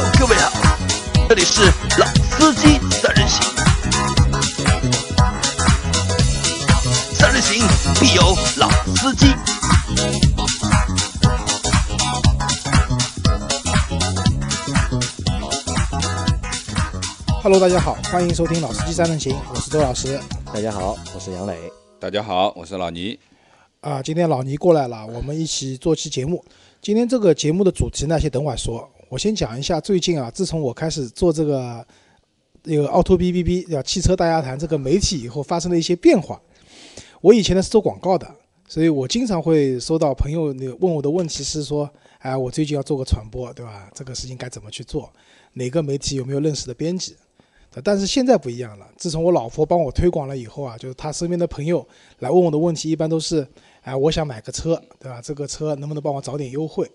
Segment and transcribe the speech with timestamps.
[0.00, 0.50] Hello，各位好，
[1.28, 1.60] 这里是
[1.98, 3.42] 老司机三人行，
[7.12, 7.62] 三人行
[8.00, 9.26] 必有老司机。
[17.42, 20.18] Hello，大家好，欢迎收听《老司机三人行》，我是周老师。
[20.46, 21.70] 大家好，我是杨磊。
[21.98, 23.18] 大家好，我是老倪。
[23.82, 26.42] 啊，今天老倪过来了，我们一起做期节目。
[26.80, 28.88] 今天这个节目的主题呢，先等会儿说。
[29.10, 31.84] 我先讲一下最近啊，自从我开始做这个
[32.62, 36.40] 这个奥拓 B B B 叫汽车大家谈这个媒体以后，发生了一些变化。
[37.20, 38.32] 我以前呢是做广告的，
[38.68, 43.90] 所以我经常会收到朋友问我的问题是说，哎，我最近要做个传播，对吧？
[43.92, 45.12] 这个事情该怎么去做？
[45.54, 47.16] 哪个媒体有没有认识的编辑？
[47.82, 51.84] 但是现在不一样了，自从我老婆帮我推广了以后啊，就是她身边的朋友
[52.20, 53.44] 来问我的问题，一般都是，
[53.82, 55.20] 哎，我想买个车，对吧？
[55.20, 56.88] 这个车能不能帮我找点优惠？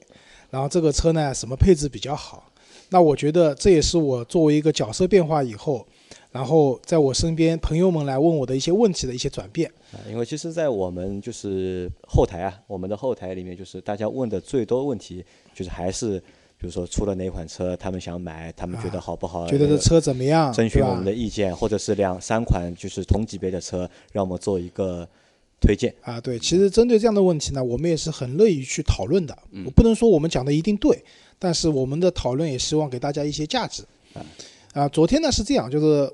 [0.55, 2.49] 然后这个车呢，什么配置比较好？
[2.87, 5.85] 那我觉得这也是我作为一个角色变化以后，
[6.31, 9.69] 然后在我身边朋友们来问我的一些问题的一些转变。
[9.91, 16.21] 啊，因为其实，在我们就是后台啊，我们的后台里面，就是大家问的最多问题，就是还是
[16.57, 19.41] 比如说出了哪款车，他们想买，他们觉得好不好？
[19.41, 20.53] 啊觉得这车怎么样？
[20.53, 25.05] 征询我们的意见，或者是两三款就是同级别的车，让我们做一个
[25.65, 25.93] 推荐。
[26.01, 29.35] 啊，对，其实针对这样的问题呢，我们也是很乐意去讨论的。
[29.65, 31.03] 我不能说我们讲的一定对，
[31.39, 33.83] 但是我们的讨论也希望给大家一些价值。
[34.73, 36.11] 啊，昨天呢是这样，就是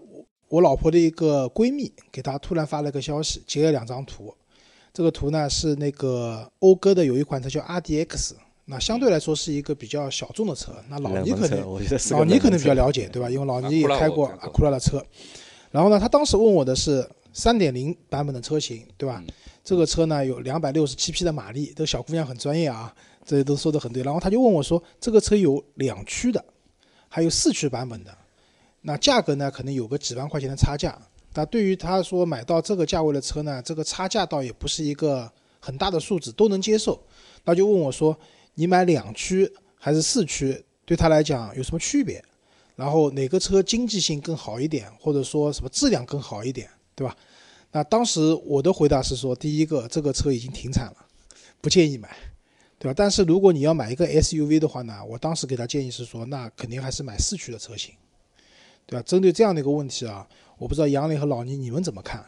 [0.47, 4.33] 我老婆的一个闺蜜给她突然发了个消息，截了两张图。
[4.93, 8.33] 这个图呢是那个讴歌的有一款车叫 RDX，
[8.65, 10.73] 那相对来说是一个比较小众的车。
[10.89, 11.61] 那老倪可能
[12.11, 13.29] 老倪可能比较了解，对吧？
[13.29, 15.01] 因为老啊倪也开过阿库拉的车。
[15.71, 19.23] 然后呢，他当时问我的是三点零版本的车型，对吧？
[19.63, 22.93] 这个车呢有两百六十七匹的马力，这个小姑娘很专业啊，
[23.23, 24.03] 这些都说的很对。
[24.03, 26.43] 然后他就问我说，这个车有两驱的，
[27.07, 28.17] 还有四驱版本的，
[28.81, 30.99] 那价格呢可能有个几万块钱的差价。
[31.33, 37.01] 那对于他说买到这个价位的车呢，这个差价倒也不是一个很大的数字，都能接受。
[37.45, 38.17] 那就问我说，
[38.55, 42.21] 你买两驱还是四驱，对他来讲有什么区别？
[42.75, 46.69] 然后哪个车经济性更好一点，或者说什么质量更好一点，
[47.01, 47.17] 对吧？
[47.71, 50.97] 那当时我的回答是说，第一个，这个车已经停产了，
[51.59, 52.15] 不建议买，
[52.77, 52.93] 对吧？
[52.95, 57.95] 但是如果你要买一个 SUV 的话呢，我当时给他建议是说，那肯定还是买四驱的车型，
[58.85, 59.03] 对吧？
[59.03, 60.27] 针对这样的一个问题啊，
[60.59, 62.23] 我不知道杨磊和老倪你们怎么看？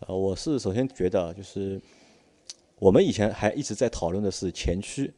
[0.00, 1.80] 呃，我是首先觉得就是
[2.78, 5.10] 我们以前还一直在讨论的是前驱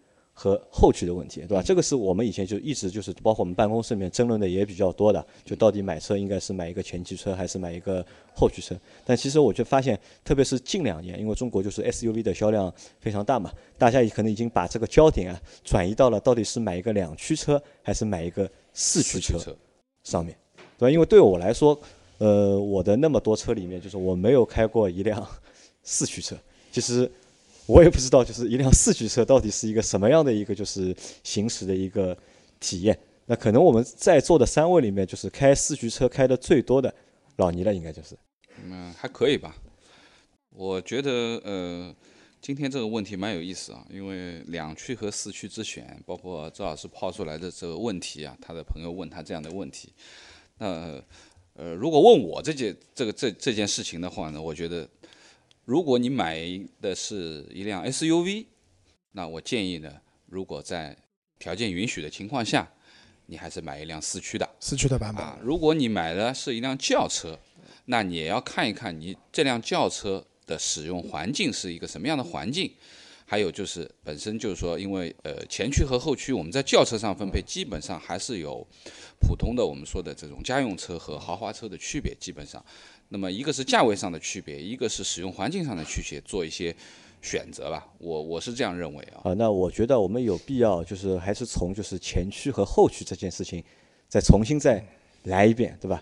[0.43, 1.63] 和后驱的问题，对吧？
[1.63, 8.03] 这个是我们以前就一直就是包括我们办公室里面争论的也比较多的，就到底买车应该是买一个前驱车还是买一个
[8.35, 8.75] 后驱车？
[9.05, 19.55] 但其实我就发现，特别是近两年，因为中国就是 SUV 的销量非常大嘛，大家也可能已经把这个焦点啊转移到了到底是买一个两驱车还是买一个四驱车车，
[20.05, 20.35] 上面，
[20.79, 20.91] 对吧？
[20.91, 21.79] 因为对我来说，
[22.17, 25.23] 呃，我的那么多车里面，就是我没有开过一辆
[25.85, 26.35] 四驱车。
[26.73, 27.11] 其实
[27.71, 32.17] 我也不知道，就是一辆四驱车到底是一个什么样的一个就是行驶的一个
[32.59, 32.99] 体验。
[33.27, 36.93] 那可能我们在座的三位里面，就是开四驱车开的最多的
[37.37, 38.17] 老倪了，应该就是。
[38.65, 39.55] 嗯，还可以吧。
[40.51, 41.95] 我觉得呃，
[42.41, 49.93] 今天这个问题蛮有意思啊，因为两驱和四驱之选，包括周老师抛出来的这个问题啊，他的朋友问他这样的问题，
[50.59, 51.01] 那
[51.55, 54.89] 呃，如果问我这件这个这这件事情的话呢，我觉得
[55.71, 56.41] 如果你买
[56.81, 58.47] 的是一辆 SUV，
[59.13, 60.97] 那我建议呢，如果在
[61.39, 62.69] 条件允许的情况下，
[63.27, 64.51] 你还是买一辆四驱的。
[64.59, 67.39] 四驱的版本，啊，如果你买的是一辆轿车，
[67.85, 72.73] 那你也要看一看你这辆轿车的使用环境是一个什么样的环境。
[73.25, 78.67] 还有就是本身就是说，因为呃前驱和后驱我们在轿车上分配，基本上还是有
[79.21, 82.61] 普通的我们说的这种家用车和豪华车的区别，基本上。
[83.13, 86.75] 那么一个是价位上的区别，一个是使用环境上的区别，做一些
[87.21, 87.87] 选择吧。
[87.99, 89.31] 我我是这样认为啊。
[89.31, 93.63] 啊，那我觉得我们有必要，就是还是从就是前驱和后驱这件事情，
[94.09, 94.81] 再重新再
[95.25, 96.01] 来一遍，对吧？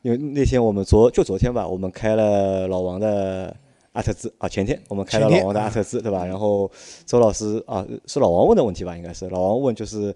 [0.00, 3.54] 因为那天我们昨就昨天吧，我们开了老王的
[3.92, 6.24] 阿特兹啊，前天我们开了老王的阿特兹，对吧？
[6.24, 6.70] 然后
[7.04, 8.96] 周老师啊，是老王问的问题吧？
[8.96, 10.14] 应该是老王问，就是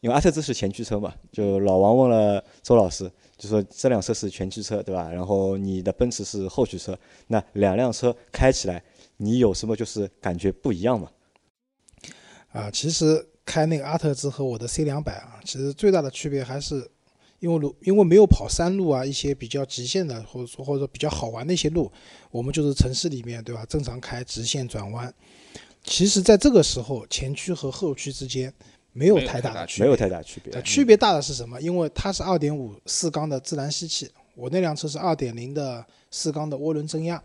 [0.00, 5.10] 因为阿特兹是前驱车嘛，就老王问了周老师，就说这辆车是前驱车，对吧？
[5.10, 6.96] 然后你的奔驰是后驱车，
[7.26, 8.82] 那两辆车开起来，
[9.16, 11.10] 你有什么就是感觉不一样吗？
[12.52, 16.88] 啊，其实开那个阿特兹和我的 C 两百啊，其实最大的区别还是
[17.40, 21.90] 因为路，因为没有跑山路啊，一些比较极限的，或者说或者说比较好玩的一些路，
[22.30, 25.12] 我们就是城市里面对吧，正常开直线转弯。
[25.82, 28.52] 其实，在这个时候，前驱和后驱之间
[28.98, 29.84] 没有太大区的区别。
[29.84, 30.62] 没有太大区别呃。
[30.62, 31.60] 区别大的是什么？
[31.60, 37.22] 因为它是二点五四缸的自然吸气，我那辆车是二点零的四缸的涡轮增压。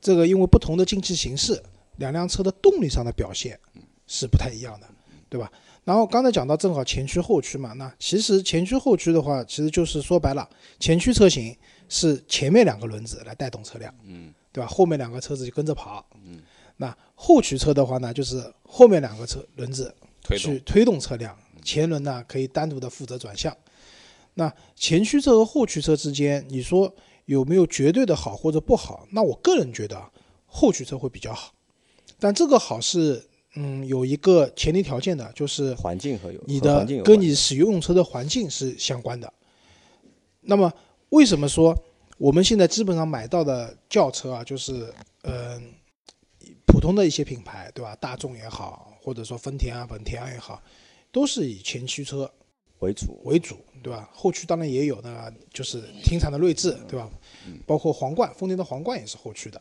[0.00, 1.60] 这个因为不同的进气形式，
[1.96, 3.58] 两辆车的动力上的表现
[4.06, 4.86] 是不太一样的，
[5.28, 5.50] 对吧？
[5.84, 10.48] 然后刚才讲到正好前驱后驱嘛，那其实前驱后驱的话，其实就是说白了，
[10.78, 11.56] 前驱车型
[11.88, 14.66] 是前面两个轮子来带动车辆，嗯，对吧？
[14.68, 16.40] 后面两个车子就跟着跑，嗯，
[16.76, 19.92] 那后驱车的话呢，就是后面两个车轮子
[20.36, 23.56] 去推动车辆，前轮呢可以单独的负责转向。
[24.34, 26.94] 那前驱车和后驱车之间，你说
[27.24, 29.06] 有没有绝对的好或者不好？
[29.10, 30.10] 那我个人觉得啊
[30.46, 31.52] 后驱车会比较好，
[32.18, 33.24] 但这个好是
[33.56, 39.32] 嗯有一个前提条件的，就是环境和有你的跟你使用车的环境是相关的。
[40.42, 40.72] 那么
[41.10, 41.76] 为什么说
[42.16, 45.74] 我们现在基本上买到的轿车啊，就是嗯、
[46.66, 47.94] 普通的一些品牌，对吧？
[47.96, 50.62] 大众也好，或者说丰田啊、本田啊也好，
[51.10, 52.30] 都是以前驱车
[52.80, 53.20] 为主。
[53.24, 54.08] 为主，对吧？
[54.12, 57.10] 后驱当然也有，那就是停产的锐志，对吧？
[57.66, 59.60] 包括皇冠，丰田的皇冠也是后驱的，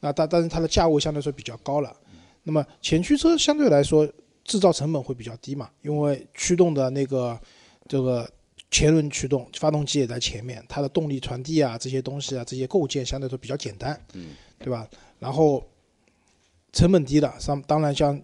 [0.00, 1.96] 那但但是它的价位相对来说比较高了。
[2.42, 4.10] 那么前驱车相对来说
[4.44, 7.38] 制造成本会比较低嘛，因为驱动的那个
[7.86, 8.28] 这个
[8.70, 14.88] 前轮驱动，发动机也在前面，它的动力传递啊这些东西啊这些构件相对来说比较简单，嗯，对吧？
[15.18, 15.62] 然后
[16.72, 18.20] 成本低的，上当然像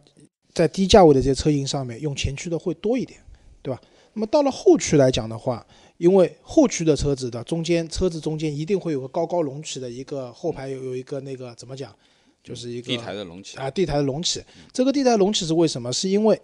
[0.56, 3.20] 在低价位的这些车型上面用前驱的会多一点，
[3.60, 3.78] 对吧？
[4.14, 5.66] 那么到了后驱来讲的话，
[5.98, 11.94] 因为后驱的车子的中间车子中间一定会有个高高隆起的一个后排有有一个那个怎么讲，
[12.42, 14.42] 就是一个地台的隆起，啊，地台的隆起。
[14.72, 15.92] 这个地台隆起是为什么？
[15.92, 16.40] 是因为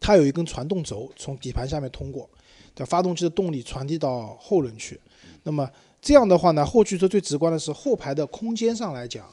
[0.00, 2.26] 它有一根传动轴从底盘下面通过，
[2.74, 4.98] 对发动机的动力传递到后轮去。
[5.42, 5.70] 那么
[6.00, 9.30] 这样的话呢，后驱车最直观的是后排的空间上来讲，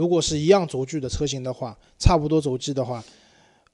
[0.00, 3.04] 如果是一样轴距的车型的话，差不多轴距的话，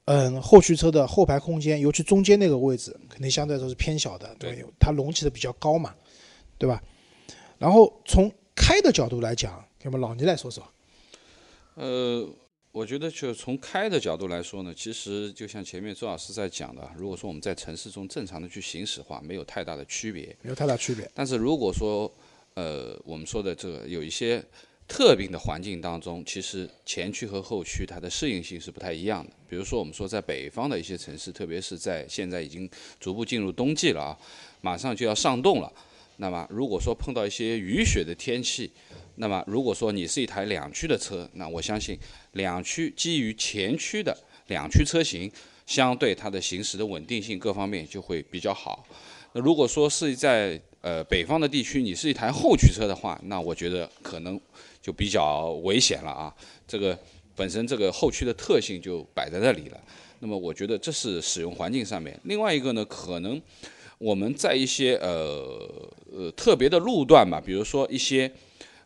[0.07, 5.95] 嗯，后驱车的后排空间，尤其中间那个位置，肯定相对来说是偏小的，对吧，它隆起的比较高嘛，
[6.59, 6.83] 对吧？
[7.59, 10.67] 然后从开的角度来讲，那么老倪来说说。
[11.75, 12.29] 呃，
[12.73, 20.37] 我觉得就从开的角度来说呢，其实就像前面周老师在讲的，如果说我们在城市中正常的去行驶的话，没有太大的区别。
[20.43, 21.09] 没有太大区别。
[21.15, 22.13] 但是如果说，
[22.55, 24.43] 呃，我们说的这个有一些
[24.89, 29.33] 特定的环境当中，其实前驱和后驱它的适应性是不太一样的。
[29.49, 32.69] 比如说我们说在北方的一些城市，特别是在现在已经
[33.01, 34.19] 逐步进入冬季了啊，
[34.61, 35.73] 马上就要上冻了。
[36.19, 38.71] 那么如果说碰到一些雨雪的天气，
[39.17, 41.99] 那么如果说你是一台两驱的车，那我相信
[42.33, 44.17] 两驱基于前驱的
[44.47, 45.31] 两驱车型，
[45.67, 48.87] 相对它的行驶的稳定性各方面就会比较好。
[49.33, 54.41] 那如果说是在呃北方的地区，你是一台后驱车的话，那我觉得可能
[54.81, 56.33] 就比较危险了啊。
[56.65, 56.97] 这个
[57.35, 59.81] 本身这个后驱的特性就摆在那里了。
[60.21, 62.17] 那么我觉得这是使用环境上面。
[62.23, 63.43] 另外一个呢，可能
[63.99, 68.31] 我们在一些呃呃特别的路段吧，比如说一些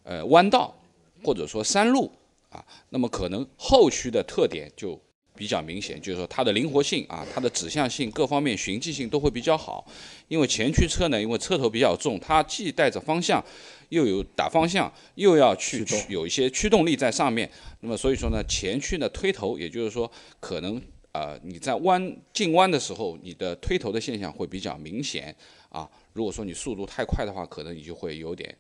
[0.03, 0.75] 呃弯道
[1.23, 2.11] 或者说山路
[2.49, 4.99] 啊，那么可能后驱的特点就
[5.41, 9.87] 比较明显，就是说它的灵活性啊，它的指向性各方面循迹性都会比较好。
[10.29, 13.43] 因为前驱车呢，因为车头比较重，它既带着方向，
[13.89, 17.51] 又有打方向，又要去有一些驱动力在上面。
[17.81, 20.79] 那么所以说呢，前驱呢推头，也就是说可能
[21.13, 25.35] 呃你在弯进弯的时候，你的推头的现象会比较明显
[25.71, 25.89] 啊。
[26.13, 28.55] 如果说你速度太快的话，可能你就会有点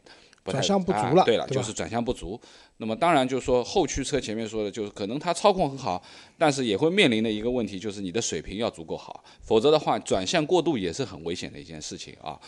[0.50, 2.40] 不太转向不足了啊对了，对就是转向不足。
[2.78, 6.02] 那么当然就是说后驱车前面说的，就是可能它操控很好，
[6.38, 12.40] 但是也会面临的一个问题就是你的水平要足够好，否则的话转向过度也是很危险的一件事情啊。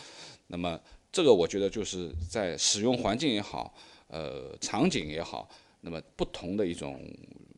[0.47, 0.79] 那么
[1.11, 3.73] 这个我觉得就是在使用环境也好，
[4.07, 5.47] 呃场景也好，
[5.81, 6.99] 那么不同的一种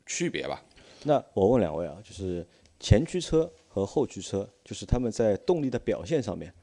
[0.06, 0.64] 区别吧。
[1.04, 2.46] 那我问两位啊，就是
[2.80, 6.54] 前驱车和后驱车，就是他们在动力的表现上面，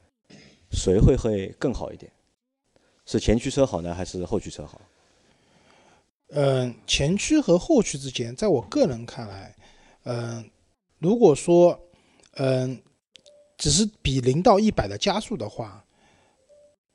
[0.71, 2.11] 谁会会更好一点？
[3.05, 4.81] 是前驱车好呢，还是后驱车好？
[6.29, 9.55] 嗯，前驱和后驱之间，在我个人看来，
[10.03, 10.49] 嗯，
[10.97, 11.79] 如果说，
[12.37, 12.81] 嗯，
[13.57, 15.85] 只是比零到一百的加速的话，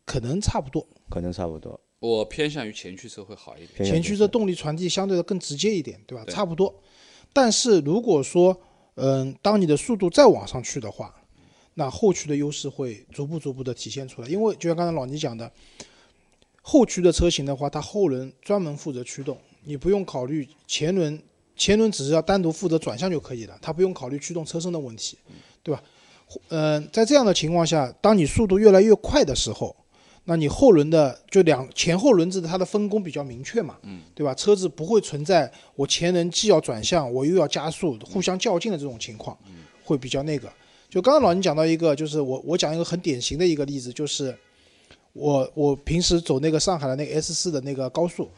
[0.05, 0.85] 可能差不多。
[1.09, 1.79] 可能差不多。
[2.01, 3.89] 我偏向于前驱车会好一点。
[3.89, 6.25] 前驱车动力传递相对的更直接一点，对吧？
[6.25, 6.75] 对差不多。
[7.33, 8.61] 但是如果说，
[8.95, 11.15] 嗯，当你的速度再往上去的话，
[11.75, 14.29] 那后驱的优势会逐步逐步的体现出来。
[14.29, 15.53] 因为就像刚才老倪讲的，
[16.71, 21.19] 后驱的车型的话，它后轮专门负责驱动，你不用考虑前轮，
[21.57, 25.17] 前轮只是要单独负责转向就可以了，它不用考虑驱动车身的问题，
[25.63, 25.83] 对吧？
[26.49, 29.75] 嗯、在这样的情况下，当你速度越来越快的时候，
[30.25, 34.35] 那你后轮的就两前后轮子的它的分工比较明确嘛，嗯，对吧？
[34.35, 39.35] 车子不会存在我前轮既要转向，我又要加速，互相较劲的这种情况，
[39.83, 40.53] 会比较那个。
[40.91, 44.37] 就刚刚老倪讲到一个，就是我我讲一个很典型的一个例子，就是
[45.13, 48.29] 我我平时走那个上海的那个 S 四的那个高速，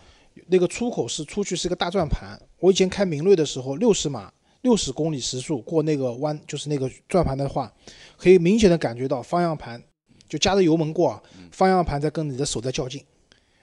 [0.47, 2.41] 那个出口是出去是个大转盘。
[2.59, 7.73] 我以前开明锐的时候，六十码六十公里时速过那个弯，就是那个转盘的话，
[8.17, 9.83] 可以明显的感觉到方向盘
[10.29, 13.03] 就加着油门过啊，方向盘在跟你的手在较劲。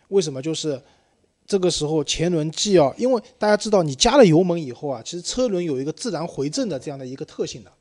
[0.09, 0.41] 为什么？
[0.41, 0.81] 就是
[1.45, 7.71] 这个时候前轮既要，因为大家知道你加了油门以后啊，其实车轮有一个自然回正的这样的一个特性的，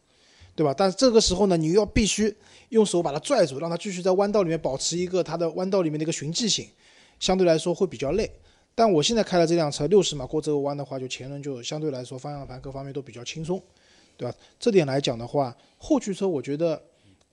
[0.57, 0.75] 对吧？
[0.77, 2.35] 但是这个时候呢，你要必须
[2.71, 6.67] 用手把它拽住，让它继续在弯道里面保持一个它的弯道里面的一个循迹性，
[7.21, 8.29] 相对来说会比较累。
[8.75, 13.63] 但我现在开了这辆车，六十码过这个弯的话，就前轮就相对来说方向盘各方面都比较轻松，
[14.17, 14.35] 对吧？
[14.59, 16.83] 这点来讲的话，后驱车我觉得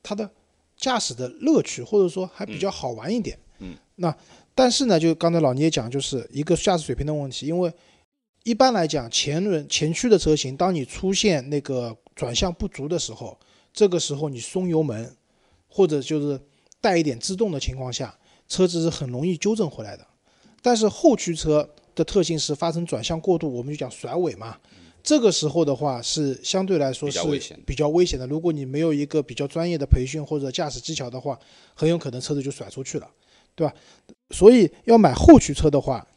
[0.01, 0.29] 它的
[0.77, 3.37] 驾驶的乐趣或者说还比较好玩一点。
[3.59, 4.15] 嗯，那
[4.55, 7.71] 但是呢，就刚才老聂也讲，就是一个驾驶水平的问题，因为
[8.43, 13.37] 一般来讲前轮前驱的车型，当你出现那个转向不足的时候，
[13.73, 15.15] 这个时候你松油门
[15.69, 16.39] 或者就是
[16.81, 18.17] 带一点制动的情况下，
[18.49, 20.05] 车子是很容易纠正回来的。
[20.61, 24.57] 但是后驱车的特性是发生转向过度，我们就讲甩尾嘛。
[25.01, 27.19] 这个时候的话是相对来说是
[27.65, 28.25] 比较危险的。
[28.27, 31.37] 如果你没有一个比较专业的培训或者驾驶技巧的话，
[31.73, 33.09] 很有可能车子就甩出去了，
[33.55, 33.73] 对吧？
[34.31, 36.07] 所以要买后驱车的话，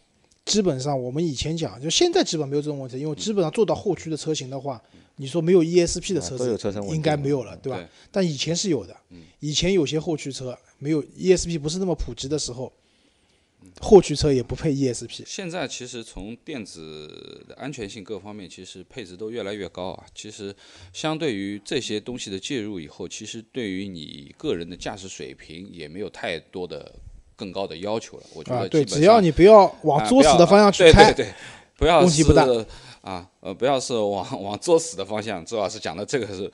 [0.46, 4.80] 基本上我们以前讲，就现在基本没有这种问题，因为基本上做到后驱的车型的话，
[5.16, 6.56] 你说没有 ESP 的车子
[6.94, 7.86] 应该没有了，对吧？
[8.12, 8.96] 但以前是有的，
[9.40, 12.72] 以前有些后驱车没有 ESP 不是那么普及的时候，
[13.80, 15.24] 后驱车也不配 E ESP。
[15.26, 20.06] 现在其实从电子的安全性各方面，其实配置都越来越高啊。
[20.14, 20.54] 其实
[20.92, 26.94] 相对于这些东西的介入以后，其实对于你个人的驾驶水平也没有太多的
[27.36, 28.24] 更高的要求了。
[28.34, 31.34] 我觉啊，对，得只要你不要往作死的方向去开，对对对，
[31.76, 32.66] 不要问题不大是
[33.02, 35.44] 啊，呃，不要是往往作死的方向。
[35.44, 36.50] 周老师讲的这个是，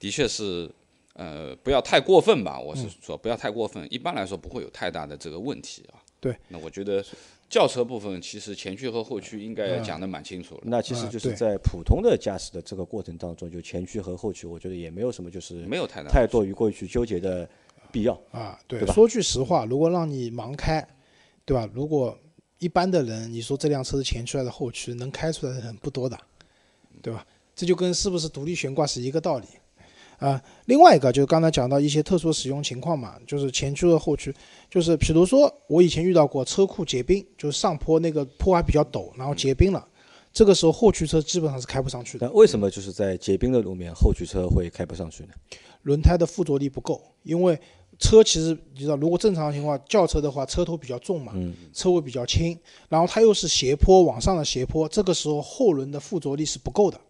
[0.00, 0.68] 的确是，
[1.12, 2.58] 呃，不要太过分吧。
[2.58, 6.02] 我嗯是说不要太过分，一般来说不会有太大的这个问题啊。
[6.18, 7.04] 对，那我觉得
[7.50, 10.62] 轿车部分其实前驱和后驱应该讲的蛮清楚了。
[10.64, 17.46] 那其实就是在普通的驾驶的这个过程当中，就前驱和后驱，我觉得也没有什么就是没有太大太多于过于去纠结的
[17.94, 18.12] 必要。
[18.32, 20.84] 啊，对，对说句实话，如果让你盲开，
[21.44, 21.70] 对吧？
[21.72, 22.18] 如果
[22.58, 26.18] 一般的人，你说这辆车是前驱还是后驱，能开出来的人不多的，
[27.00, 27.24] 对吧？
[27.54, 29.46] 这就跟是不是独立悬挂是一个道理。
[30.18, 34.34] 啊，另外一个就是刚才讲到一些特殊使用情况嘛，就是前驱和后驱，
[34.70, 39.86] 就是比如说我以前遇到过车库结冰，就是上坡那个坡还比较陡，然后结冰了，
[40.32, 42.26] 这个时候后驱车基本上是开不上去的。
[42.26, 45.30] 但为什么就是在结冰的路面，后驱车会开不上去呢？
[45.82, 47.60] 轮胎的附着力不够，因为
[47.98, 52.58] 车其实你知道，如果正常情况轿车的话，车头比较重嘛，嗯车尾比较轻，
[52.88, 57.00] 然后它又是斜坡往上的斜坡，这个时候后轮的附着力是不够的，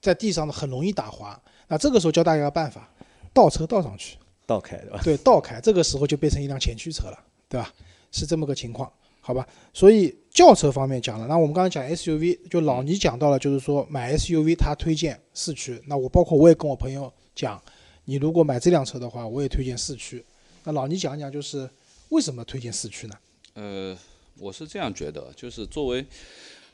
[0.00, 1.40] 在地上呢很容易打滑。
[1.68, 2.88] 那这个时候教大家个办法，
[3.32, 4.16] 倒车倒上去，
[4.46, 5.00] 倒开对吧？
[5.02, 7.18] 对，倒开，这个时候就变成一辆前驱车了，
[7.48, 7.72] 对吧？
[8.10, 9.46] 是这么个情况，好吧？
[9.74, 17.60] 所以轿车方面讲了，那我们刚才讲 SUV，就老倪讲到了，就是说买 SUV 他推荐四驱，那我包括我也跟我朋友讲，
[18.08, 20.24] 你如果买这辆车的话，我也推荐四驱。
[20.64, 21.68] 那老倪讲一讲，就是
[22.08, 23.14] 为什么推荐四驱呢？
[23.52, 23.98] 呃，
[24.38, 26.02] 我是这样觉得，就是作为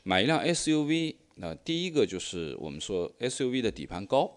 [0.03, 4.31] 买一辆 SUV，那、第一个就是我们说 SUV 的底盘高，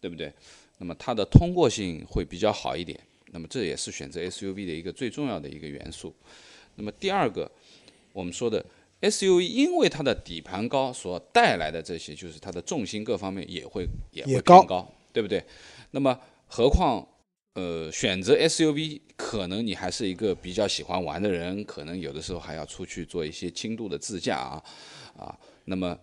[0.00, 0.32] 对不对？
[0.78, 2.96] 那么它的通过性会比较好一点，
[3.32, 6.14] 那么这也是选择 SUV 的一个最重要的一个元素。
[6.76, 7.50] 那么第二个，
[8.12, 8.64] 我们说的
[9.00, 15.44] SUV，因为它的底盘高所带来的这些，就是它的重心各方面也会也会也高高，对不对？
[15.90, 17.06] 那么何况
[17.54, 24.62] 呃，选择 SUV，可能你还是一个比较喜欢玩的人，可能有的时候还要出去做一些轻度的自驾啊
[25.16, 25.38] 啊。
[25.64, 25.98] 那么，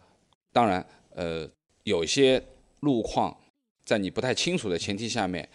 [0.51, 1.47] 当然，呃，
[1.83, 2.43] 有些
[2.79, 3.37] 路况
[3.85, 5.47] 在你不太清楚的前提下面，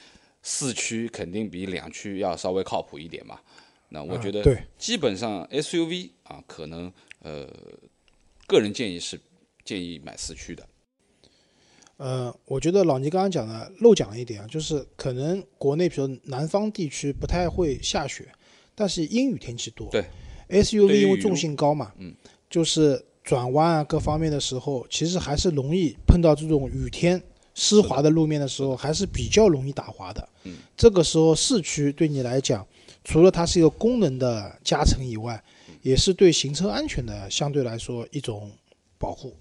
[0.42, 3.40] 四驱肯定比两驱要稍微靠谱一点嘛。
[3.88, 6.92] 那我觉得，基本上 SUV 啊，可能
[7.22, 7.48] 呃，
[8.46, 9.20] 个人建议是
[9.64, 10.64] 建议买四驱的。
[11.98, 18.26] 呃，我觉得老倪刚刚讲的漏讲了一点啊，就是可能国内比如南方地区不太会下雪，
[18.74, 19.88] 但是阴雨天气多。
[19.90, 20.04] 对
[20.48, 22.14] ，SUV 因为重心高嘛，嗯，
[22.48, 27.20] 就是转弯啊各方面的时候，其实还是容易碰到这种雨天
[27.54, 30.28] 湿滑的路面的时候，还是比较容易打滑的。
[30.44, 32.64] 嗯，这个时候市区对你来讲，
[33.02, 35.42] 除了它是一个功能的加成以外，
[35.82, 38.52] 也是对行车安全的相对来说一种
[38.98, 39.34] 保护。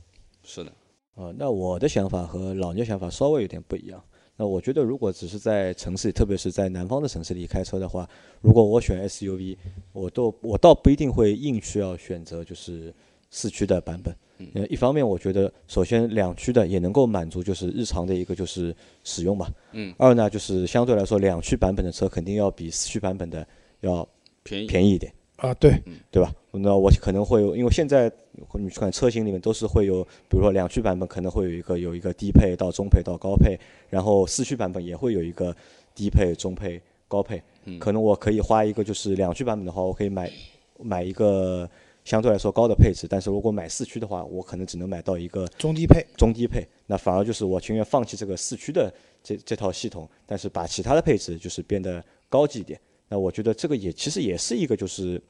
[0.43, 0.71] 是的，
[1.17, 4.01] 啊，那我的想法和老聂想法稍微有点不一样。
[4.39, 8.07] 那我觉得，如果只是在城市里，特别是在南方的城市里开车的话，
[8.39, 9.57] 如果我选 SUV，
[9.93, 12.93] 我都我倒不一定会硬去要选择就是
[13.31, 14.15] 四驱的版本。
[14.53, 19.51] 呃，一方面我觉得首先两驱的也能够满足就是日常的一个就是使用吧。
[19.71, 19.91] 嗯。
[19.97, 23.47] 二呢，就是相对来说两驱版本的车肯定要比四驱版本的
[23.79, 24.07] 要
[24.43, 24.67] 便宜。
[24.67, 25.11] 便宜一点。
[25.37, 26.33] 啊，对，对吧？
[26.51, 28.11] 那我可能会有，因为现在
[28.53, 33.57] 你去看车型里面都是会有，比如说两驱版本可能会有一个有一个低配到中配到高配，
[33.89, 35.55] 然后四驱版本也会有一个
[35.93, 37.41] 低配、中配、高配。
[37.65, 40.31] 嗯可能我可以花一个就是两驱版本的话，我可以买
[40.79, 41.69] 买一个
[42.03, 48.91] 相对来说高的配置，但是如果买四驱的话，我可能只能买到一个中低配，中低配，那反而就是我情愿放弃这个四驱的
[49.21, 52.79] 这这套系统，但是把其他的配置就是变得高级一点。
[53.09, 55.21] 那我觉得这个也其实也是一个就是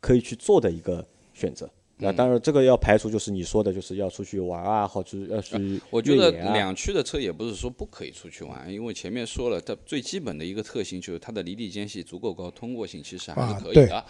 [0.00, 1.70] 可以去做的一个选择。
[1.98, 14.04] 那当然，这个要排除就是你说的，就是要出去玩啊，或者要去我觉得两驱的车也不是说不可以出去玩，因为前面说了，它最基本的一个特性就是它的离地间隙足够高，通过性其实还啊是可以对的。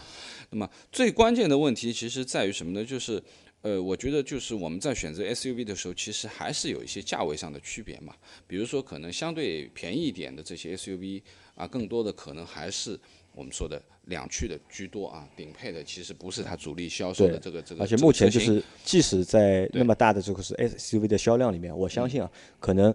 [0.50, 2.84] 那么最关键的问题其实在于什么呢？
[2.84, 3.22] 就是
[3.62, 8.12] 呃，我觉得就是我们在选择 SUV 的时候，其实还是有一些价位上的区别嘛。
[8.48, 11.22] 比如说，可能相对便宜一点的这些 SUV
[11.56, 12.98] 啊，更多的可能还是
[13.32, 17.82] 我们说的两驱的居多啊，顶配的其实不是它主力销售的这个这个。
[17.82, 22.94] 而且目前就是，即使在那么大的这个是 SUV 的销量里面，我相信啊，可能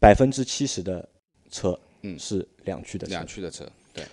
[0.00, 1.06] 百分之七十的
[1.50, 3.26] 车嗯是两驱的车两。
[3.26, 4.04] 驱的车，对。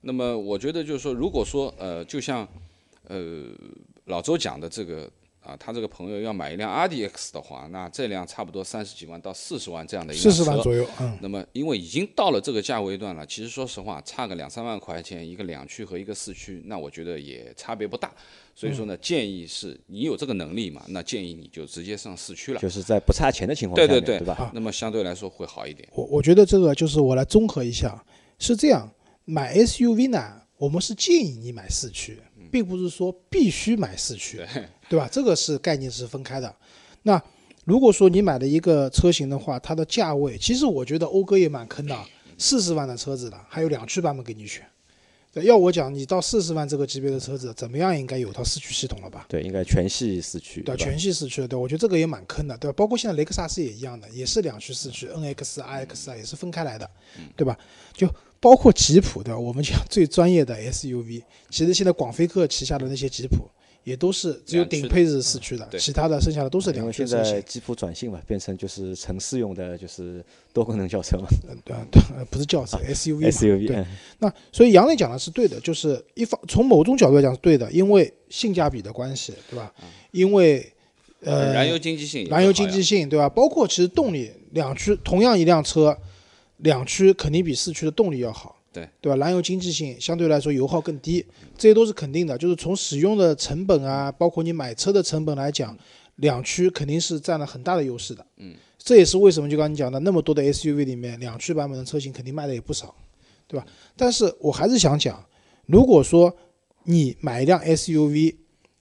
[0.00, 2.48] 那么我觉得就是说，如果说呃，就像
[3.08, 3.46] 呃
[4.04, 18.12] 老周讲的这个啊，他这个朋友要买一辆 RDX 的话，那这辆差不多三十几万到四十万这样的一辆车四十万左右，嗯，那么，因为已经到了这个价位段了，其实说实话，差个两三万块钱，一个两驱和一个四驱，那我觉得也差别不大。
[18.54, 22.60] 所以说呢，嗯建议是你有这个能力嘛，那建议你就直接上四驱了。
[22.60, 24.50] 就是在不差钱的情况下对，对对对吧？
[24.52, 25.88] 那么相对来说会好一点。
[25.92, 28.04] 我我觉得这个就是我来综合一下，
[28.38, 28.90] 是这样，
[29.24, 32.18] 买 SUV 呢，我们是建议你买四驱，
[32.50, 34.44] 并不是说必须买四驱，
[34.88, 35.08] 对吧？
[35.10, 36.54] 这个是概念是分开的。
[37.02, 37.22] 那
[37.64, 41.96] 如果说你买了一个车型的话，它的价位，其实我觉得讴歌也蛮坑的，
[42.36, 44.66] 四十万的车子了，还有两驱版本给你选。
[45.32, 49.26] 对要我讲，你到四十万这个级别的车子，怎么样应该有套四驱系统了吧？
[49.28, 50.82] 对，应该全系四驱，对，吧？
[50.82, 52.74] 全系四驱的，对，我觉得这个也蛮坑的，对吧？
[52.76, 56.90] 包括现在雷克萨斯也一样的，也是两驱四驱，NX、iX 啊也是分开来的，
[57.36, 57.56] 对吧？
[57.92, 58.08] 就
[58.40, 59.38] 包括吉普，对吧？
[59.38, 63.48] 我们讲最专业的 SUV，其实现在广菲克旗下的那些吉普
[63.84, 67.42] 也都是只有顶配是四驱的，其他的剩下的都是因为两驱现在车型。
[67.46, 73.30] 吉普转性嘛，变成就是城市用的就是多功能轿车嘛嗯 对啊对，呃不是轿车，SUV。
[73.30, 73.86] SUV 对嗯。
[74.18, 79.72] 那所以杨磊讲的是对的，就是一方从某种角度来讲是对的，因为性价比的关系，对吧？
[80.10, 80.70] 因为
[81.20, 83.28] 呃，燃油经济性燃油经济性，对吧？
[83.28, 85.96] 包括其实动力，两驱同样一辆车，
[86.58, 89.16] 两驱肯定比四驱的动力要好，对对吧？
[89.16, 91.24] 燃油经济性相对来说油耗更低，
[91.56, 92.36] 这些都是肯定的。
[92.36, 95.76] 就是从使用的成本啊，包括你买车的成本来讲，
[96.16, 98.24] 两驱肯定是占了很大的优势的。
[98.36, 102.94] 嗯，这也是为什么就刚才你讲的那么多的 SUV 里面，两驱版本的车型肯定卖的也不少，
[103.46, 103.66] 对吧？
[103.96, 105.24] 但是我还是想讲，
[105.66, 106.34] 如果说
[106.84, 108.34] 你买一辆 SUV，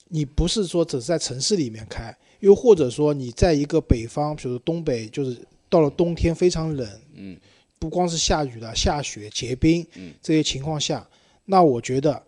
[0.10, 5.38] 你不是说只是在城市里面开，又或者说你在一个北方，比如东北，就是
[5.70, 7.38] 到了冬天非常冷，嗯，
[7.80, 11.08] 不光是下雨了，下雪、结冰，嗯，这些情况下，
[11.46, 12.24] 那我觉得，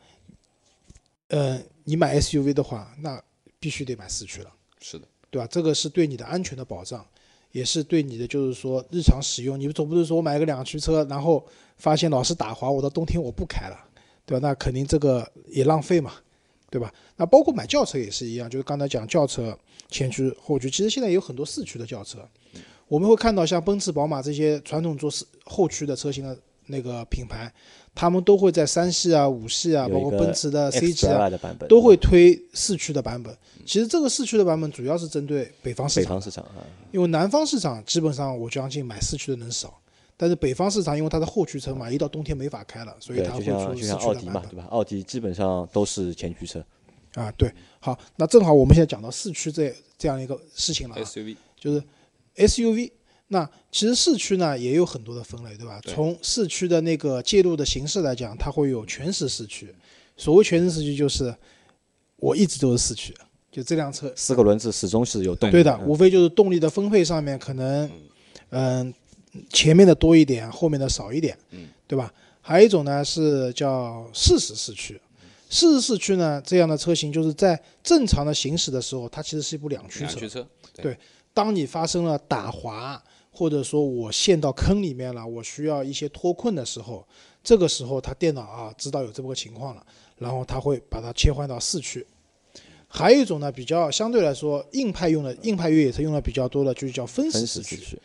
[1.30, 3.22] 呃，你买 SUV 的话，那
[3.60, 5.48] 必须得买四驱了，是的，对吧？
[5.48, 7.06] 这个是对你的安全的保障，
[7.52, 9.60] 也是对你的就是说日常使用。
[9.60, 11.46] 你总不能说我买个两驱车，然后
[11.78, 13.78] 发现老是打滑，我到冬天我不开了，
[14.26, 14.48] 对吧？
[14.48, 16.14] 那肯定这个也浪费嘛，
[16.70, 16.94] 对吧？
[17.18, 19.58] 那包括买轿车也是一样，就是刚才讲轿车
[19.90, 22.20] 前驱、后驱，其实现在有很多四驱的轿车，
[22.90, 27.52] 我们会看到像奔驰、宝马这些传统做四后驱的车型的那个品牌，
[27.96, 31.30] 他们都会在三系啊、五系啊，包括奔驰的 C 级啊
[31.70, 33.34] 都会推四驱的版本。
[33.66, 39.80] 其实这个四驱的版本主要是针对北方市场北场方市场啊，因为南方市场基本上我相信买四驱的人少，
[40.18, 44.68] 但是北方市场因为它的后驱车嘛，一到冬天没法开了，所以，它会出四像奥迪嘛，驱的版本对吧？
[44.72, 46.66] 奥迪基本上都是前驱车，
[47.14, 47.32] 啊。
[47.38, 51.84] 对，好，那正好我们现在讲到四驱这这样一个事情了啊，SUV 就是
[52.36, 52.92] SUV。
[53.32, 55.80] 那其实四驱呢也有很多的分类，对吧？
[55.84, 59.74] 对从四驱的那个介入的形式来讲，它会有全时四驱。
[60.18, 61.34] 所谓全时四驱，就是
[62.16, 63.14] 我一直都是四驱，
[63.52, 67.90] 就这辆车四个轮子始终是有动力对的，嗯无非就是动力的分配上面可能，
[68.50, 68.92] 嗯、
[69.52, 72.12] 前面的多一点，后面的少一点，嗯，对吧？
[72.42, 75.00] 还有一种呢是叫适时四驱，
[75.52, 80.06] 适时四驱呢这样的车型就是在正常的行驶的时候，它其实是一部两驱车。
[80.06, 80.98] 两驱车，对
[81.34, 87.08] 当你发生了打滑，或者说我陷到坑里面了，我需要一些脱困的时候，
[87.44, 89.86] 这个时候它电脑啊知道有这么个情况了，
[90.18, 92.06] 然后它会把它切换到四驱。
[92.92, 97.98] 还有一种呢，比较相对来说硬派用的硬派越野车用的比较多的，就是叫分分时四驱，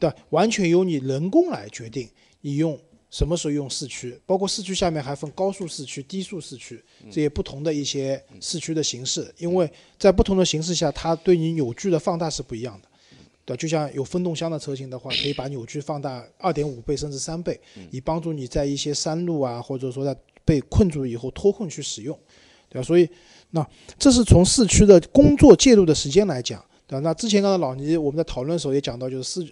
[0.00, 2.76] 对，完全由你人工来决定你用
[3.12, 12.88] 什么时候用四驱，包括四驱下面还分高速四驱、低速四驱这些不同的一些四驱的形式，因为在不同的形式下，它对你扭矩的放大是不一样的。
[13.44, 22.18] 对，就像有分动箱的车型的话，可以把扭矩放大二点五倍甚至三倍，以帮助你在一些山路啊，或者说在被困住以后脱困去使用，
[22.70, 22.82] 对吧？
[22.82, 23.06] 所以，
[23.50, 27.00] 那这是从四驱的工作介入的时间来讲，对吧？
[27.00, 29.44] 那之前刚才老倪我们在讨论的时候也讲到，就是四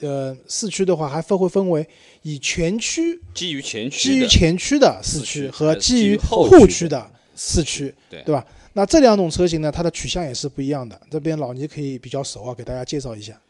[0.00, 1.86] 呃四驱的话还分会分为
[2.22, 8.44] 以全驱基于前驱基于前驱的四四驱驱和基于后驱的后驱的四驱，对对吧？
[8.74, 11.00] 那这两种车型呢，它的取向也是不一样的。
[11.10, 13.40] 这边老倪可以比较熟啊，给大家介绍一下。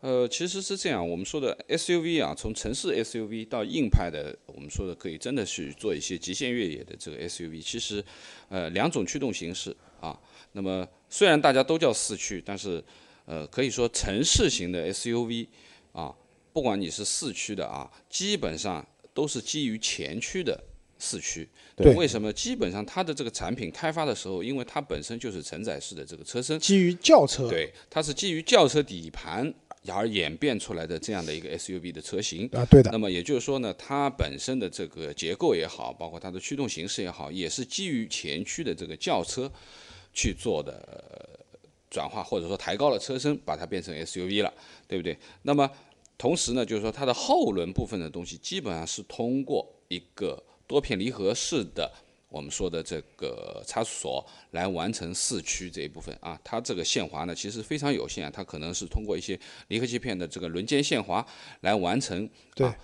[0.00, 8.04] 呃，其实是这样，我们说的 SUV 啊，从城市 SUV 到硬派的，我们说的可以真的去做一些极限越野的这个 SUV，其实，
[8.50, 10.18] 呃，两种驱动形式啊。
[10.52, 12.84] 那么虽然大家都叫四驱，但是，
[13.24, 15.46] 呃，可以说城市型的 SUV
[15.94, 16.14] 啊，
[16.52, 20.62] 不管你是四驱的啊，基本上都是基于前驱的
[20.98, 21.48] 四驱。
[21.76, 22.32] 对为什么？
[22.32, 29.52] 基本上它的这个产品开发的时候，因为它本身就是承载式的这个车身，基于轿车，对，它是基于轿车底盘
[29.88, 32.48] 而演变出来的这样的一个 SUV 的车型。
[32.52, 39.50] 啊，对的那，么也就是说呢，它本身的这个结构也好，包括它的驱动形式也好，也是基于前驱的这个轿车
[40.12, 41.33] 去做的呃
[41.94, 44.52] 转化，或者说抬高了车身，把它变成 SUV 了，
[44.88, 45.16] 对不对？
[45.42, 45.70] 那么
[46.18, 51.88] 同时呢，就是说它的后轮部分的东西，基本上是通过一个多片离合式的。
[52.28, 61.24] 我们说的这个差速锁来完成四驱这一部分啊，它这个限滑呢其实非常有限，它可能是通过一些离合器片的这个轮间限滑
[61.60, 62.76] 来完成对啊，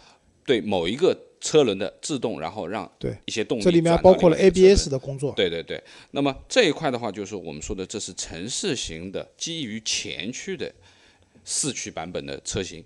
[0.46, 5.32] 对某一个车轮的制动，然后让对一些动力这里面包括了 ABS 的工作。
[5.34, 10.70] 对对对，那么这一块的话，就是我们说的这是城市型的基于前驱的
[11.44, 12.84] 四驱版本的车型，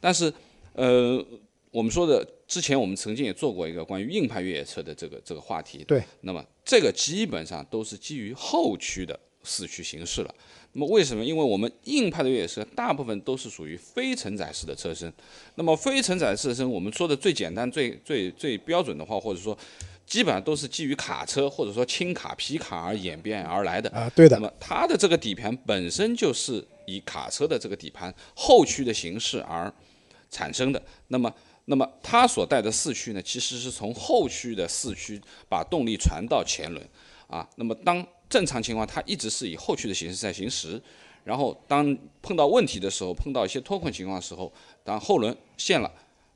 [0.00, 0.32] 但是
[0.74, 1.24] 呃，
[1.70, 10.34] 我们说的之前我们曾经也做过一个关于硬派越野车的这个这个话题，对，那么这个基本上都是基于后驱的四驱形式了。
[10.72, 11.24] 那么为什么？
[11.24, 15.12] 因为我们硬派的越野车大部分都是属于非承载式的车身。
[15.54, 19.56] 那么非承载式车身，我们说的最简单、最最最标准的话，或者说
[20.04, 23.88] 基本上都是基于卡车或者说轻卡、皮卡而演变而来的。
[23.90, 29.72] 啊，对的，那么它的这个底盘本身就是以卡车的这个底盘后驱的形式而
[30.28, 30.82] 产生的。
[31.06, 31.32] 那么，
[31.66, 36.84] 那么它所带的四驱呢，其实是从后驱的四驱把动力传到前轮
[37.28, 37.48] 啊。
[37.54, 40.82] 那么当正常情况，它一直是以后驱的形式在行驶。
[41.22, 45.88] 然后当碰到问题的时候，碰到一些脱困情况的时候，当后轮陷了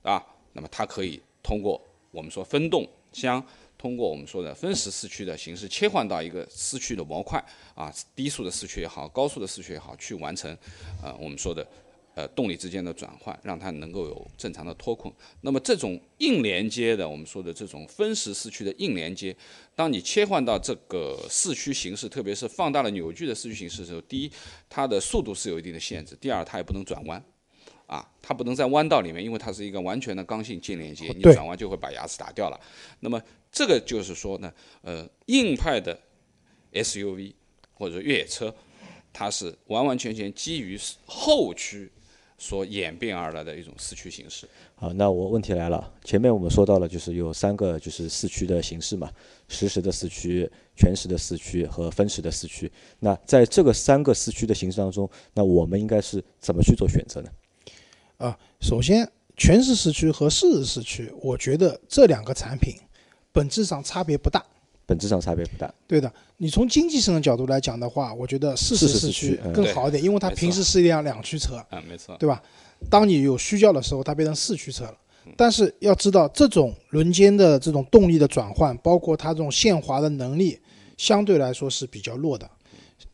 [0.02, 1.82] 啊，那么它可以通过
[2.12, 3.44] 我们说分动箱，
[3.76, 10.56] 通过我们说的分时四驱的形式切换到一个四驱的模块啊，低速的四驱也好，高速的四驱也好，去完成
[11.02, 11.66] 呃我们说的
[12.18, 15.12] 呃动力之间的转换，让它能够有正常的脱困。
[15.42, 19.36] 那么这种硬连接的，我们说的这种分时四驱的硬连接，
[19.76, 24.32] 当你切换到这个四驱形式，特别是放大了扭矩的四驱形式的时候，第一，
[24.68, 27.24] 它的速度是有一定的限制；第二，它也不能转弯。
[27.86, 32.60] 啊，它不能在弯道里面，因为它是一个完全的刚性键连接，你转弯就会把牙齿打掉了。
[33.00, 33.18] 那么
[33.50, 34.52] 这个就是说呢，
[34.82, 35.98] 呃，硬派的
[36.74, 37.32] SUV
[37.72, 38.54] 或者越野车，
[39.10, 41.90] 它是完完全全基于后驱
[42.38, 44.48] 所演变而来的一种四驱形式。
[44.76, 49.10] 好，那我问题来了，前面我们说到了，就是有三个就是四驱的形式嘛，
[49.48, 52.70] 实时的四驱、全时的四驱和分时的四驱。
[53.00, 57.30] 那在这个三个四驱的形式当中，那我们应该是怎么去做选择呢？
[58.18, 62.76] 啊，首先全时四驱和适时四驱，我觉得这两个产品
[63.32, 64.44] 本质上差别不大。
[64.88, 65.70] 本质上差别不大。
[65.86, 72.42] 对的，你从经济性的角度来讲的话，我觉得四驱四驱嗯更好一点，因为它平时是一辆两驱车，啊，没错，对吧？
[72.88, 74.94] 当你有需要的时候，它变成四驱车了。
[75.36, 80.58] 但是要知道，这种轮间的这种动力的转换，包括它这种限滑的能力，
[80.96, 82.50] 相对来说是比较弱的。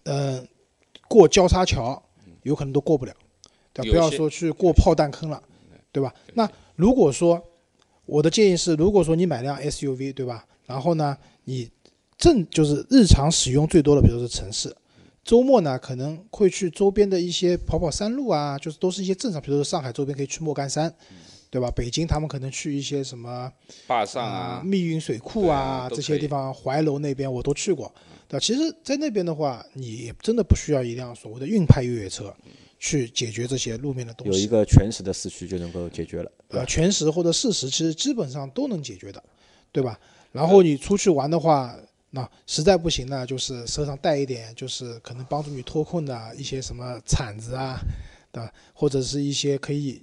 [0.04, 0.46] 嗯、
[1.08, 2.00] 过交叉桥
[2.44, 3.12] 有可能都过不了，
[3.72, 3.90] 对吧？
[3.90, 5.42] 不要说去过炮弹坑了，
[5.90, 6.14] 对吧？
[6.34, 7.42] 那如果说
[8.06, 10.46] 我的建议是，如果说你买辆 SUV，对吧？
[10.66, 11.70] 然后呢，你
[12.16, 14.74] 正就是日常使用最多的，比如说是城市，
[15.24, 20.94] 周末呢可能会去周边的一些跑跑山路啊，就是都是一些正常，比如说上海周边可以去莫干山，
[21.50, 21.70] 对吧？
[21.70, 23.50] 北京他们可能去一些什么
[23.87, 27.92] 坝上啊，密云水库啊这些地方，怀柔那边我都去过，
[28.28, 28.40] 对吧？
[28.40, 32.35] 其实，在那边的话，你也真的不需要一辆所谓的硬派越野车
[32.78, 34.38] 去解决这些路面的东西。
[34.38, 36.66] 有一个全时的四驱就能够解决了，对呃，吧？
[36.66, 39.22] 全时或者适时，其实基本上都能解决的，
[39.72, 39.98] 对吧？
[40.34, 41.74] 然后你出去玩的话，
[42.10, 47.78] 那实在不行呢，就是身上带一点，就是可能帮助你脱困的一些什么铲子啊，
[48.32, 48.52] 对吧？
[48.72, 50.02] 或者是一些可以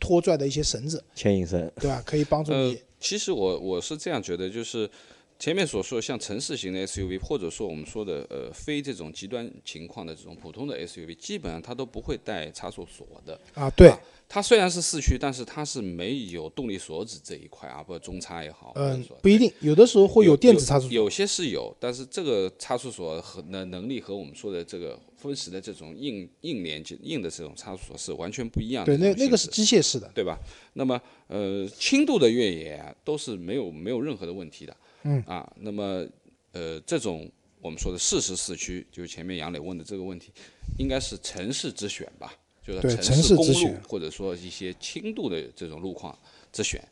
[0.00, 2.02] 拖拽的一些绳子，牵引绳，对吧？
[2.04, 4.90] 可以帮助呃你。，其实我我是这样觉得，就是
[5.38, 13.40] 前面所说像城市型的 SUV，或者说我们说的呃非这种极端情况的这种普通的 SUV，基本上它都不会带差速锁的。
[13.54, 13.94] 啊，对，
[14.28, 20.92] 它虽然是四驱，但是它是没有动力锁止这一块啊，不中差也好，嗯说，不一定，有的时候会有电子差速锁。
[20.92, 29.08] 有些是有，但是这个差速锁和的能力和我们说的这个分时的这种硬硬连接硬的这种差速锁是完全不一样的对。
[29.08, 30.10] 那那个是机械式的。
[30.12, 30.36] 对吧？
[30.72, 34.76] 那么呃，轻度的越野啊，都是没有没有任何的问题的。
[35.08, 36.06] 嗯啊，那么
[36.52, 37.30] 呃，这种
[37.62, 40.30] 我们说的适时四驱，就是前面杨磊问的这个问题，
[40.78, 42.34] 应该是城市之选吧？
[42.62, 46.16] 就是城城市公路或者说一些轻度的这种路况
[46.52, 46.82] 之选。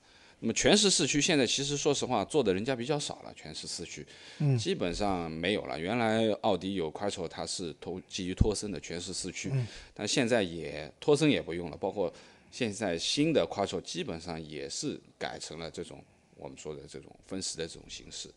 [0.41, 4.07] 那么全时四驱现在其实说实话做的人家比较少了，全时四驱，
[4.39, 5.79] 嗯基本上没有了。
[5.79, 12.13] 原来奥迪有 Quattro，它是托基于托森的全时四驱，嗯但现在也托森也不用了，包括
[12.51, 16.05] 现在新的 Quattro 基本上也是改成了这种
[16.37, 18.29] 我们说的这种分时的这种形式。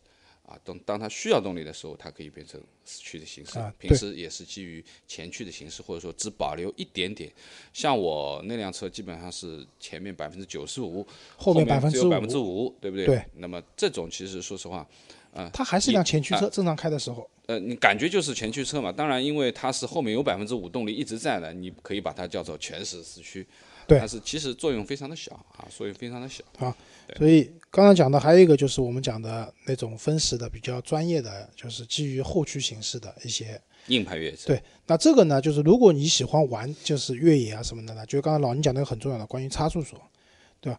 [0.46, 7.32] 啊，当当它需要动力的时候，它可以变成四驱的形式；啊平时也是基于前驱的形式，或者说只保留一点点。
[7.72, 13.06] 像我那辆车，基本上是前面百分之九十五，后面面百分之只有百分之五，对不对？
[13.06, 13.24] 对。
[13.36, 14.84] 那么这种其实说实话，
[15.52, 17.30] 它还是一辆前驱车，啊正常开的时候。
[17.46, 18.90] 呃，你感觉就是前驱车嘛。
[18.90, 23.46] 当然，因为它是后面有百分之五动力一直在的，你可以把它叫做全时四驱。
[23.90, 26.74] 对但是其实作用非常的小啊，作用非常的小啊。
[27.18, 33.60] 所以刚刚讲的还有一个就是我们讲的那种分时的比较专业的，就是基于后驱形式的一些。
[33.86, 39.98] 硬派越野车，对，那这个呢，就是如果你喜欢玩就是越野啊什么的呢，就刚才老倪讲的很重要的关于差速锁，
[40.60, 40.78] 对吧？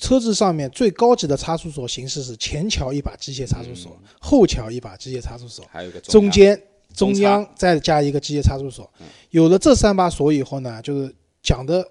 [0.00, 6.56] 车子上面最高级的差速锁形式是前桥一把机械差速锁，后桥一把机械差速锁，还有一个中压间
[6.92, 8.90] 中中央再加一个机械差速锁。
[9.30, 11.88] 有了这三把锁以后呢，就是讲的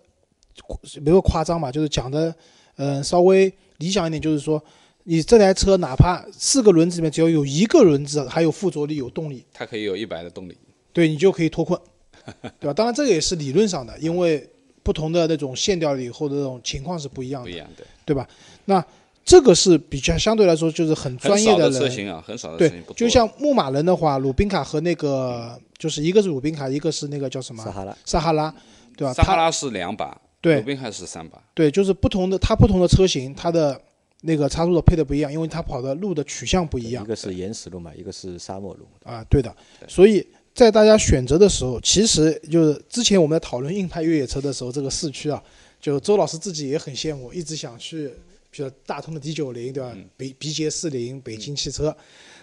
[1.01, 2.33] 没有夸张嘛，就是讲的
[2.77, 4.63] 嗯、稍微理想一点，就是说
[5.03, 10.57] 你这台车哪怕四个轮子里面只要有一个轮子还有附着力有动力，它可以有一百的动力。
[10.91, 11.79] 对你就可以脱困，
[12.59, 12.73] 对吧？
[12.73, 14.47] 当然这个也是理论上的，因为
[14.81, 18.27] 不同的那种线调了以后的那种情况是不一样的，不一样，对，对吧？
[18.65, 18.83] 那
[19.25, 28.53] 这个是比较相对来说就是很专业很少的人，车型啊，很少的车对型不，多就像牧马人的话，鲁宾卡和那个就是一个是鲁宾卡，一个是那个叫什么撒哈拉，撒哈拉，
[28.97, 29.13] 对吧？
[29.13, 33.81] 撒哈拉是两把，对鲁是三把，对，就是不同的它不同的车型，它的
[34.23, 38.85] 那个差速的配的不一样，因为它跑的路的取向不一样一个是岩石路嘛，一个是沙漠路。
[39.03, 39.55] 啊，对的。
[39.87, 45.41] 所以在大家选择的时候，其实就是之前我们在讨论硬派越野车的时候，这个四驱啊，
[45.79, 48.09] 就周老师自己也很羡慕，一直想去，
[48.51, 49.95] 比如大通的 D 九零，对吧？
[50.17, 51.95] 北鼻捷四零，北京汽车。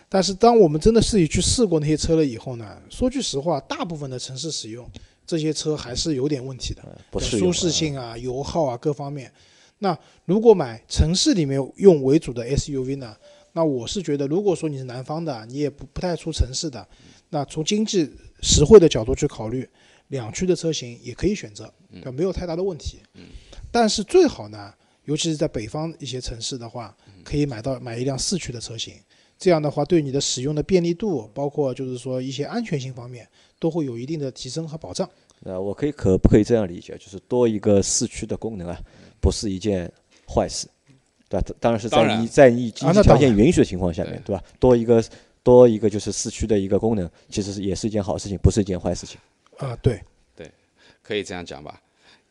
[0.08, 4.84] 但是当我们真的自己去试过那些车了以后呢，说句实话，大部分的城市使用
[5.30, 6.82] 这些车还是有点问题的。
[7.08, 9.32] 不适舒适性啊、油耗啊各方面。
[9.78, 13.16] 那如果买城市里面用为主的 SUV 呢？
[13.52, 16.84] 那我是觉得，如果说你是南方的，你也不不太出城市的，
[17.28, 18.10] 那从经济
[18.42, 19.68] 实惠的角度去考虑，
[20.08, 22.98] 两驱的车型也可以选择，对，没有太大的问题。
[23.70, 24.72] 但是最好呢，
[25.04, 28.94] 尤其是在北方一些城市的话，可以买到买一辆四驱的车型。
[29.36, 33.26] 这样的话，对你的使用的便利度，包括就是说一些安全性方面，
[33.60, 35.08] 都会有一定的提升和保障。
[35.38, 38.76] 那我可以可不可以这样理解，就是多一个四驱的功能啊，
[39.20, 39.90] 不是一件
[40.28, 40.66] 坏事，
[41.28, 41.46] 对吧？
[41.60, 44.44] 当然是在你在你经济条件允许的情况下面，对对吧？
[44.58, 45.02] 多一个
[45.42, 49.18] 多一个就是四驱的一个功能，其实是也是一件好事情，不是一件坏事情。
[49.56, 50.02] 啊，对
[50.34, 50.50] 对，
[51.02, 51.80] 可以这样讲吧，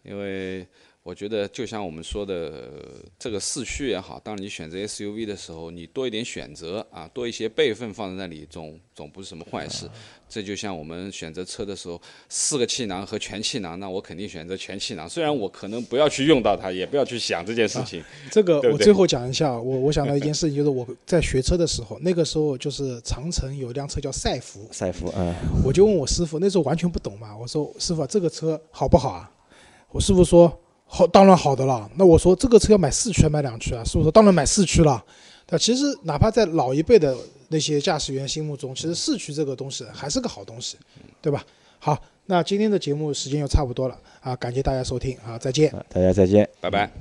[0.04, 0.68] 因为
[1.10, 9.89] 我觉得就像我们说的，呃这个四驱也好，当你选择 SUV 的时候，你多一点选择啊，多一些备份放在那里，总总不是什么坏事。
[10.30, 15.10] 这就像我们选择车的时候，四个气囊和全气囊，那我肯定选择全气囊。
[15.10, 18.04] 虽然我可能不要去用到它，也不要去想这件事情。
[18.30, 25.34] 这个我最后讲一下，我我想到一件事情，就是我在学车的时候，那个时候就是长城有一辆车叫赛弗，赛弗，嗯，
[25.65, 29.32] 我就问我师傅，那时候完全不懂嘛，我说师傅、啊、这个车好不好啊？
[29.91, 30.56] 我师傅说
[30.91, 31.89] 好，当然好的了。
[31.95, 33.84] 那我说这个车要买四驱还买两驱啊？
[33.84, 35.02] 是不是当然买四驱了。
[35.49, 37.15] 那其实哪怕在老一辈的
[37.49, 40.78] 那些驾驶员心目中，其实四驱这个东西还是个好东西，
[41.21, 41.45] 对吧？
[41.78, 45.71] 好，那今天的节目时间又差不多了啊，感谢大家收听啊，再见。
[45.71, 46.49] 啊大家再见。
[46.60, 46.91] 拜拜。